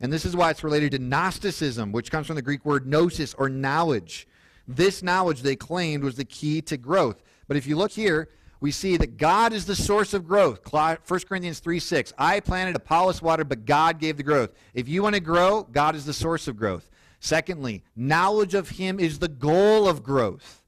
[0.00, 3.34] And this is why it's related to Gnosticism, which comes from the Greek word gnosis
[3.34, 4.26] or knowledge.
[4.66, 7.22] This knowledge they claimed was the key to growth.
[7.46, 8.28] But if you look here,
[8.60, 10.60] we see that God is the source of growth.
[10.70, 12.12] 1 Corinthians 3 6.
[12.18, 14.50] I planted, Apollos watered, but God gave the growth.
[14.74, 16.90] If you want to grow, God is the source of growth.
[17.20, 20.62] Secondly, knowledge of him is the goal of growth.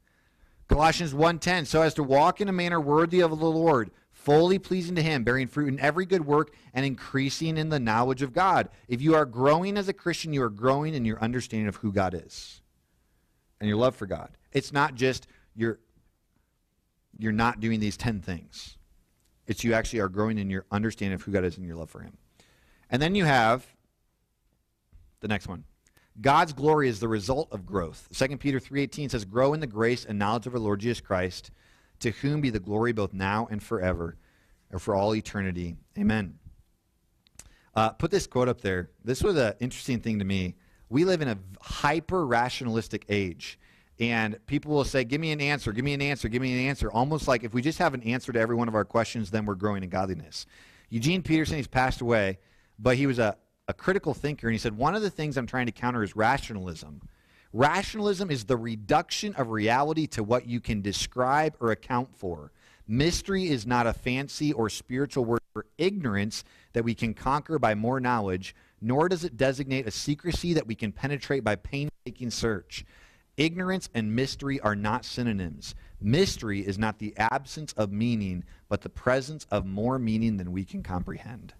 [0.68, 4.94] Colossians 1:10, so as to walk in a manner worthy of the Lord, fully pleasing
[4.94, 8.70] to him, bearing fruit in every good work and increasing in the knowledge of God.
[8.88, 11.92] If you are growing as a Christian, you are growing in your understanding of who
[11.92, 12.62] God is
[13.61, 14.37] and your love for God.
[14.52, 15.78] It's not just you're
[17.22, 18.76] you're not doing these 10 things.
[19.46, 21.90] It's you actually are growing in your understanding of who God is and your love
[21.90, 22.16] for him.
[22.90, 23.66] And then you have
[25.20, 25.64] the next one.
[26.20, 28.08] God's glory is the result of growth.
[28.12, 31.50] 2 Peter 3:18 says, "Grow in the grace and knowledge of our Lord Jesus Christ,
[32.00, 34.18] to whom be the glory both now and forever,
[34.70, 35.76] or for all eternity.
[35.96, 36.38] Amen."
[37.74, 38.90] Uh, put this quote up there.
[39.02, 40.56] This was an interesting thing to me.
[40.90, 43.58] We live in a hyper rationalistic age.
[44.00, 46.68] And people will say, Give me an answer, give me an answer, give me an
[46.68, 46.90] answer.
[46.90, 49.46] Almost like if we just have an answer to every one of our questions, then
[49.46, 50.46] we're growing in godliness.
[50.88, 52.38] Eugene Peterson, he's passed away,
[52.78, 53.37] but he was a,
[53.68, 56.16] a critical thinker, and he said, One of the things I'm trying to counter is
[56.16, 57.02] rationalism.
[57.52, 62.50] Rationalism is the reduction of reality to what you can describe or account for.
[62.88, 67.74] Mystery is not a fancy or spiritual word for ignorance that we can conquer by
[67.74, 72.85] more knowledge, nor does it designate a secrecy that we can penetrate by painstaking search.
[73.42, 75.74] Ignorance and mystery are not synonyms.
[76.00, 80.64] Mystery is not the absence of meaning, but the presence of more meaning than we
[80.64, 81.52] can comprehend.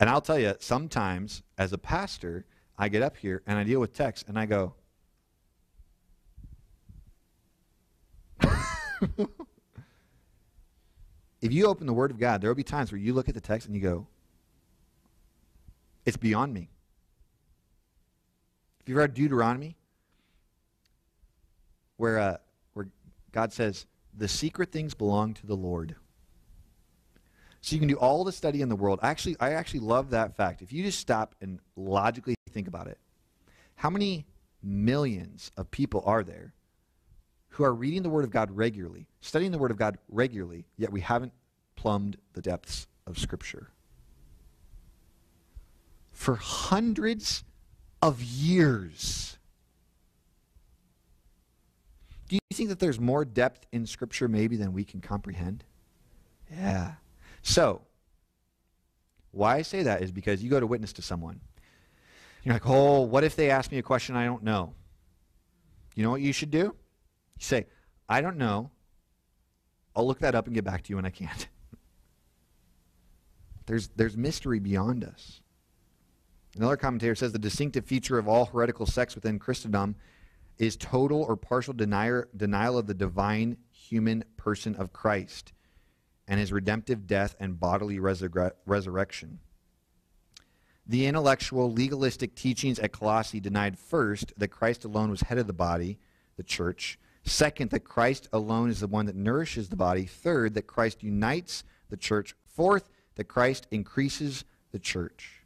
[0.00, 2.44] And I'll tell you, sometimes as a pastor,
[2.76, 4.74] I get up here and I deal with text and I go,
[11.40, 13.34] if you open the Word of God, there will be times where you look at
[13.36, 14.08] the text and you go,
[16.04, 16.70] it's beyond me.
[18.84, 19.76] Have you read Deuteronomy?
[21.96, 22.36] Where, uh,
[22.74, 22.88] where
[23.32, 25.96] God says, the secret things belong to the Lord.
[27.62, 29.00] So you can do all the study in the world.
[29.02, 30.60] Actually, I actually love that fact.
[30.60, 32.98] If you just stop and logically think about it,
[33.76, 34.26] how many
[34.62, 36.52] millions of people are there
[37.48, 40.92] who are reading the Word of God regularly, studying the Word of God regularly, yet
[40.92, 41.32] we haven't
[41.74, 43.70] plumbed the depths of Scripture?
[46.12, 47.44] For hundreds
[48.04, 49.38] of years.
[52.28, 55.64] Do you think that there's more depth in Scripture maybe than we can comprehend?
[56.52, 56.96] Yeah.
[57.40, 57.80] So,
[59.30, 61.40] why I say that is because you go to witness to someone.
[62.42, 64.74] You're like, oh, what if they ask me a question I don't know?
[65.94, 66.58] You know what you should do?
[66.58, 66.74] You
[67.38, 67.64] say,
[68.06, 68.70] I don't know.
[69.96, 71.48] I'll look that up and get back to you when I can't.
[73.66, 75.40] There's, there's mystery beyond us.
[76.56, 79.96] Another commentator says the distinctive feature of all heretical sects within Christendom
[80.58, 85.52] is total or partial denial, denial of the divine human person of Christ
[86.28, 89.40] and his redemptive death and bodily resurrection.
[90.86, 95.52] The intellectual, legalistic teachings at Colossae denied first that Christ alone was head of the
[95.52, 95.98] body,
[96.36, 96.98] the church.
[97.24, 100.04] Second, that Christ alone is the one that nourishes the body.
[100.04, 102.34] Third, that Christ unites the church.
[102.44, 105.43] Fourth, that Christ increases the church.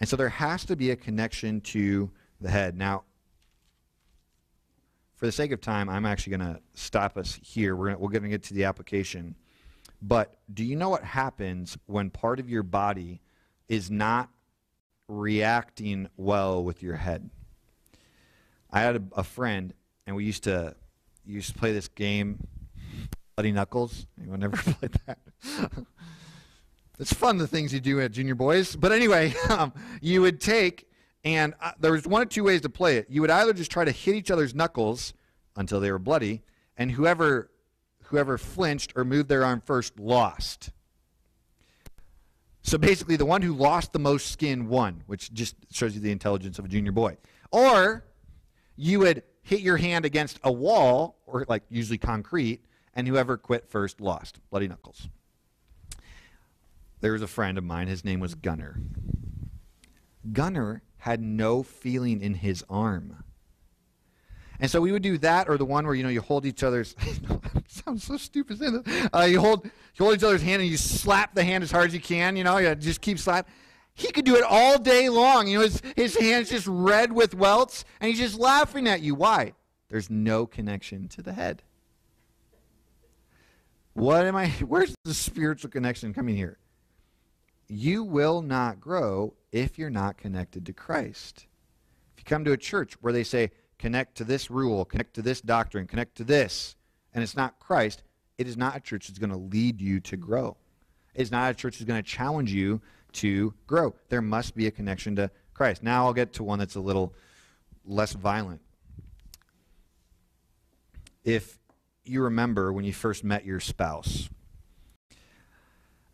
[0.00, 2.76] And so there has to be a connection to the head.
[2.76, 3.04] Now,
[5.16, 7.76] for the sake of time, I'm actually going to stop us here.
[7.76, 9.34] We're, gonna, we're to get to the application.
[10.00, 13.20] But do you know what happens when part of your body
[13.68, 14.30] is not
[15.10, 17.28] reacting well with your head.
[18.70, 19.74] I had a, a friend,
[20.06, 20.74] and we used to
[21.26, 22.46] used to play this game,
[23.36, 24.06] Bloody Knuckles.
[24.18, 25.18] Anyone ever played that?
[27.00, 28.76] It's fun the things you do at junior boys.
[28.76, 30.86] But anyway, um, you would take
[31.24, 33.06] and uh, there was one of two ways to play it.
[33.10, 35.12] You would either just try to hit each other's knuckles
[35.56, 36.42] until they were bloody,
[36.76, 37.50] and whoever
[38.04, 40.70] whoever flinched or moved their arm first lost.
[42.62, 46.10] So basically, the one who lost the most skin won, which just shows you the
[46.10, 47.16] intelligence of a junior boy.
[47.52, 48.04] Or
[48.76, 53.68] you would hit your hand against a wall, or like usually concrete, and whoever quit
[53.68, 54.40] first lost.
[54.50, 55.08] Bloody knuckles.
[57.00, 58.80] There was a friend of mine, his name was Gunner.
[60.32, 63.24] Gunner had no feeling in his arm.
[64.60, 66.62] And so we would do that, or the one where you know you hold each
[66.62, 66.94] other's.
[67.66, 68.60] sounds so stupid.
[69.14, 69.70] Uh, you hold you
[70.04, 72.36] hold each other's hand and you slap the hand as hard as you can.
[72.36, 73.50] You know, you just keep slapping.
[73.94, 75.48] He could do it all day long.
[75.48, 79.14] You know, his his hand's just red with welts, and he's just laughing at you.
[79.14, 79.54] Why?
[79.88, 81.62] There's no connection to the head.
[83.94, 84.48] What am I?
[84.66, 86.58] Where's the spiritual connection coming here?
[87.72, 91.46] You will not grow if you're not connected to Christ.
[92.12, 95.22] If you come to a church where they say, connect to this rule, connect to
[95.22, 96.74] this doctrine, connect to this,
[97.14, 98.02] and it's not Christ,
[98.38, 100.56] it is not a church that's going to lead you to grow.
[101.14, 102.80] It's not a church that's going to challenge you
[103.12, 103.94] to grow.
[104.08, 105.84] There must be a connection to Christ.
[105.84, 107.14] Now I'll get to one that's a little
[107.84, 108.62] less violent.
[111.22, 111.56] If
[112.04, 114.28] you remember when you first met your spouse,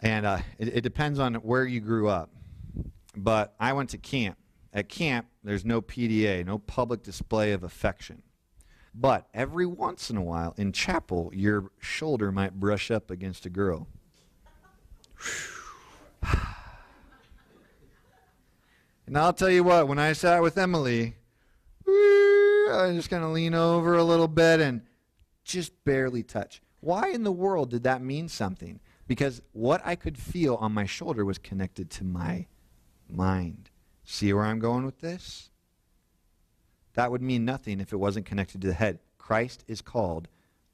[0.00, 2.30] and uh, it, it depends on where you grew up,
[3.16, 4.38] but I went to camp.
[4.72, 8.22] At camp, there's no PDA, no public display of affection.
[8.94, 13.50] But every once in a while in chapel, your shoulder might brush up against a
[13.50, 13.88] girl.
[19.06, 21.16] and I'll tell you what, when I sat with Emily,
[21.86, 24.82] I just kind of lean over a little bit and
[25.44, 26.62] just barely touch.
[26.80, 28.80] Why in the world did that mean something?
[29.06, 32.46] Because what I could feel on my shoulder was connected to my
[33.08, 33.70] mind.
[34.04, 35.50] See where I'm going with this?
[36.94, 38.98] That would mean nothing if it wasn't connected to the head.
[39.18, 40.28] Christ is called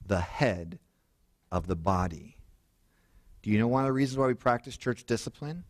[0.05, 0.79] the head
[1.51, 2.37] of the body.
[3.43, 5.65] Do you know one of the reasons why we practice church discipline?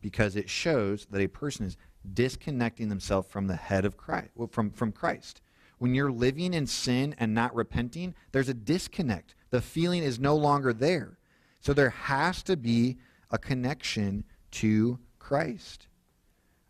[0.00, 1.76] Because it shows that a person is
[2.14, 5.40] disconnecting themselves from the head of Christ, well, from, from Christ.
[5.78, 9.34] When you're living in sin and not repenting, there's a disconnect.
[9.50, 11.18] The feeling is no longer there.
[11.62, 12.98] So there has to be
[13.30, 15.86] a connection to Christ.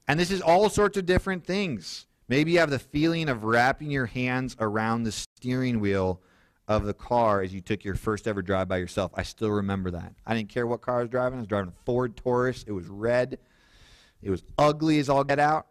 [0.07, 2.07] And this is all sorts of different things.
[2.29, 6.21] Maybe you have the feeling of wrapping your hands around the steering wheel
[6.69, 9.13] of the car as you took your first ever drive by yourself.
[9.15, 10.15] I still remember that.
[10.27, 11.39] I didn't care what car I was driving.
[11.39, 12.65] I was driving a Ford Taurus.
[12.67, 13.39] It was red.
[14.23, 15.67] It was ugly as all get out.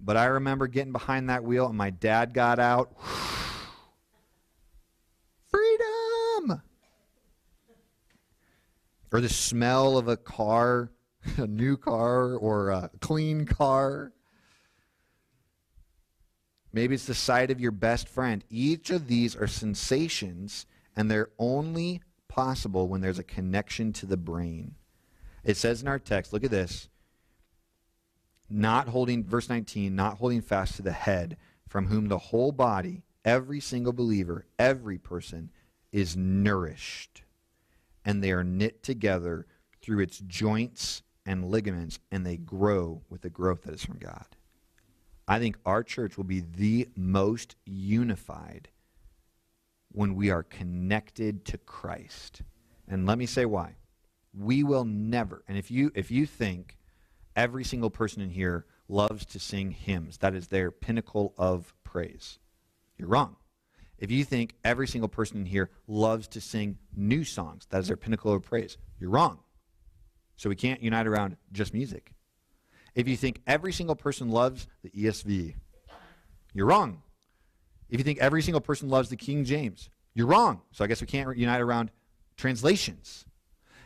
[0.00, 2.94] But I remember getting behind that wheel and my dad got out.
[9.16, 10.90] Or the smell of a car
[11.38, 14.12] a new car or a clean car.
[16.70, 18.44] Maybe it's the sight of your best friend.
[18.50, 24.18] Each of these are sensations, and they're only possible when there's a connection to the
[24.18, 24.74] brain.
[25.44, 26.90] It says in our text, look at this.
[28.50, 33.04] Not holding, verse 19, not holding fast to the head, from whom the whole body,
[33.24, 35.48] every single believer, every person,
[35.90, 37.22] is nourished.
[38.06, 39.46] And they are knit together
[39.82, 44.26] through its joints and ligaments, and they grow with the growth that is from God.
[45.28, 48.68] I think our church will be the most unified
[49.90, 52.42] when we are connected to Christ.
[52.86, 53.74] And let me say why.
[54.32, 56.76] We will never, and if you if you think
[57.34, 62.38] every single person in here loves to sing hymns, that is their pinnacle of praise.
[62.98, 63.36] You're wrong.
[63.98, 67.88] If you think every single person in here loves to sing new songs, that is
[67.88, 69.38] their pinnacle of praise, you're wrong.
[70.36, 72.12] So we can't unite around just music.
[72.94, 75.54] If you think every single person loves the ESV,
[76.52, 77.02] you're wrong.
[77.88, 80.62] If you think every single person loves the King James, you're wrong.
[80.72, 81.90] So I guess we can't unite around
[82.36, 83.24] translations.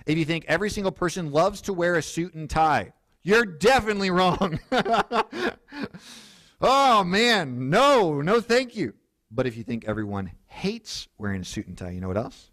[0.06, 2.92] If you think every single person loves to wear a suit and tie,
[3.22, 4.58] you're definitely wrong.
[6.60, 7.68] oh, man.
[7.68, 8.94] No, no, thank you.
[9.30, 12.50] But if you think everyone hates wearing a suit and tie, you know what else?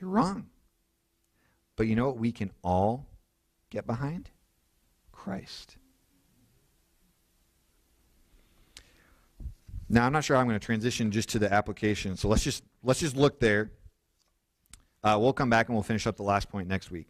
[0.00, 0.46] You're wrong.
[1.76, 3.06] But you know what we can all
[3.70, 4.30] get behind?
[5.10, 5.76] Christ.
[9.88, 12.16] Now I'm not sure I'm going to transition just to the application.
[12.16, 13.70] So let's just let's just look there.
[15.04, 17.08] Uh, we'll come back and we'll finish up the last point next week.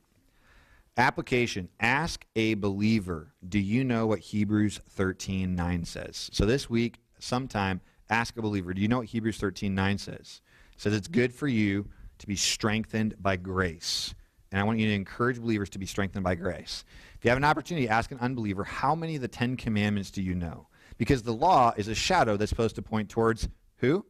[0.97, 6.31] Application Ask a believer, do you know what Hebrews 13 9 says?
[6.33, 7.81] So this week, sometime,
[8.11, 10.41] ask a believer, do you know what Hebrews 13 9 says?
[10.75, 11.89] It says it's good for you
[12.19, 14.15] to be strengthened by grace.
[14.51, 16.85] And I want you to encourage believers to be strengthened by grace.
[17.17, 20.23] If you have an opportunity, ask an unbeliever, how many of the Ten Commandments do
[20.23, 20.69] you know?
[20.99, 23.49] Because the law is a shadow that's supposed to point towards
[23.79, 24.05] who?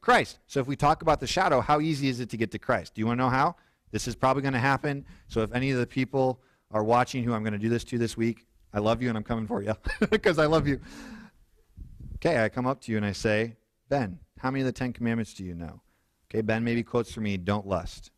[0.00, 0.38] Christ.
[0.46, 2.94] So if we talk about the shadow, how easy is it to get to Christ?
[2.94, 3.56] Do you want to know how?
[3.90, 5.04] This is probably going to happen.
[5.28, 6.40] So if any of the people
[6.70, 9.18] are watching who I'm going to do this to this week, I love you and
[9.18, 9.74] I'm coming for you
[10.10, 10.80] because I love you.
[12.20, 13.56] Okay, I come up to you and I say,
[13.88, 15.80] Ben, how many of the Ten Commandments do you know?
[16.28, 18.10] Okay, Ben maybe quotes for me, don't lust.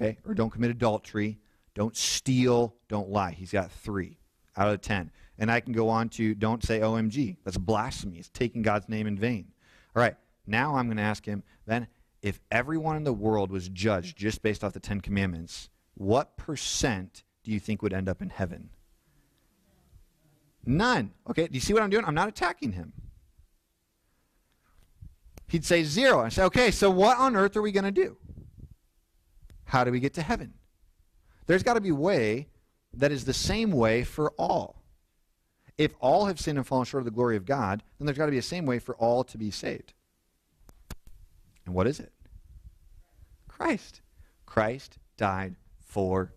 [0.00, 1.38] Okay, or don't commit adultery,
[1.74, 3.32] don't steal, don't lie.
[3.32, 4.18] He's got three
[4.56, 5.10] out of ten.
[5.38, 7.38] And I can go on to don't say OMG.
[7.44, 8.18] That's blasphemy.
[8.18, 9.52] It's taking God's name in vain.
[9.96, 11.88] All right, now I'm going to ask him, Ben,
[12.22, 17.24] if everyone in the world was judged just based off the Ten Commandments, what percent
[17.42, 18.70] do you think would end up in heaven?
[20.64, 21.12] None.
[21.28, 22.04] Okay, do you see what I'm doing?
[22.04, 22.92] I'm not attacking him.
[25.50, 26.20] He'd say zero.
[26.20, 28.16] I say, okay, so what on earth are we going to do?
[29.64, 30.54] How do we get to heaven?
[31.46, 32.46] There's got to be a way
[32.94, 34.84] that is the same way for all.
[35.76, 38.26] If all have sinned and fallen short of the glory of God, then there's got
[38.26, 39.92] to be a same way for all to be saved.
[41.66, 42.12] And what is it?
[43.48, 44.02] Christ.
[44.46, 46.32] Christ died for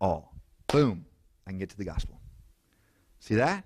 [0.00, 0.34] all.
[0.68, 1.06] Boom.
[1.44, 2.20] I can get to the gospel.
[3.18, 3.64] See that?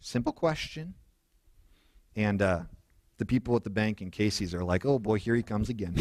[0.00, 0.94] Simple question.
[2.14, 2.62] And uh,
[3.18, 5.94] the people at the bank in Casey's are like, oh boy, here he comes again.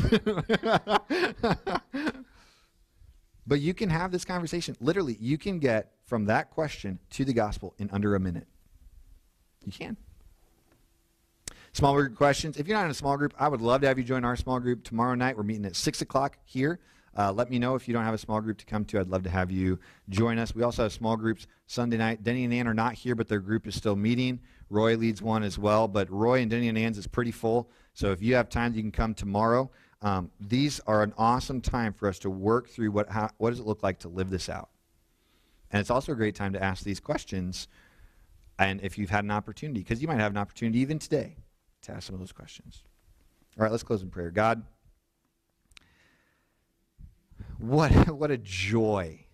[3.48, 4.78] but you can have this conversation.
[4.80, 8.48] Literally, you can get from that question to the gospel in under a minute.
[9.66, 9.98] You can.
[11.74, 12.58] Small group questions.
[12.58, 14.36] If you're not in a small group, I would love to have you join our
[14.36, 15.36] small group tomorrow night.
[15.36, 16.80] We're meeting at 6 o'clock here.
[17.18, 19.00] Uh, let me know if you don't have a small group to come to.
[19.00, 20.54] I'd love to have you join us.
[20.54, 22.24] We also have small groups Sunday night.
[22.24, 24.40] Denny and Ann are not here, but their group is still meeting.
[24.70, 27.70] Roy leads one as well, but Roy and Denny and Ann's is pretty full.
[27.94, 29.72] So if you have time, you can come tomorrow.
[30.02, 33.60] Um, these are an awesome time for us to work through what, how, what does
[33.60, 34.70] it look like to live this out.
[35.72, 37.68] And it's also a great time to ask these questions
[38.60, 41.36] and if you've had an opportunity, because you might have an opportunity even today
[41.84, 42.84] to ask some of those questions.
[43.58, 44.32] All right, let's close in prayer.
[44.32, 44.64] God,
[47.60, 49.26] what, what a joy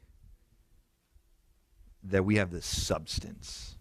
[2.04, 3.78] that we have this substance,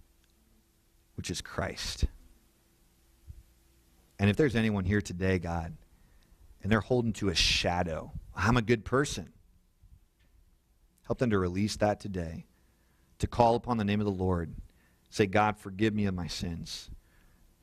[1.23, 2.07] which is Christ.
[4.19, 5.77] And if there's anyone here today, God,
[6.61, 9.33] and they're holding to a shadow, I'm a good person.
[11.05, 12.47] Help them to release that today,
[13.21, 14.53] to call upon the name of the Lord.
[15.11, 16.91] Say, God, forgive me of my sins.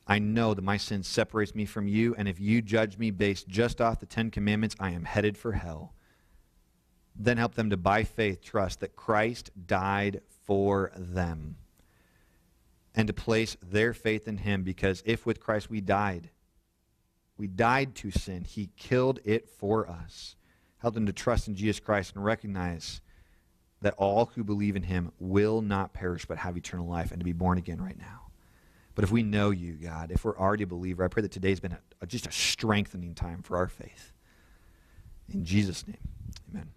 [0.06, 3.46] I know that my sin separates me from you, and if you judge me based
[3.46, 5.92] just off the Ten Commandments, I am headed for hell.
[7.14, 11.56] Then help them to, by faith, trust that Christ died for them
[12.94, 16.30] and to place their faith in him because if with Christ we died,
[17.36, 20.36] we died to sin, he killed it for us.
[20.78, 23.00] Help them to trust in Jesus Christ and recognize
[23.82, 27.24] that all who believe in him will not perish but have eternal life and to
[27.24, 28.30] be born again right now.
[28.94, 31.60] But if we know you, God, if we're already a believer, I pray that today's
[31.60, 34.12] been a, just a strengthening time for our faith.
[35.32, 35.96] In Jesus' name,
[36.50, 36.70] amen.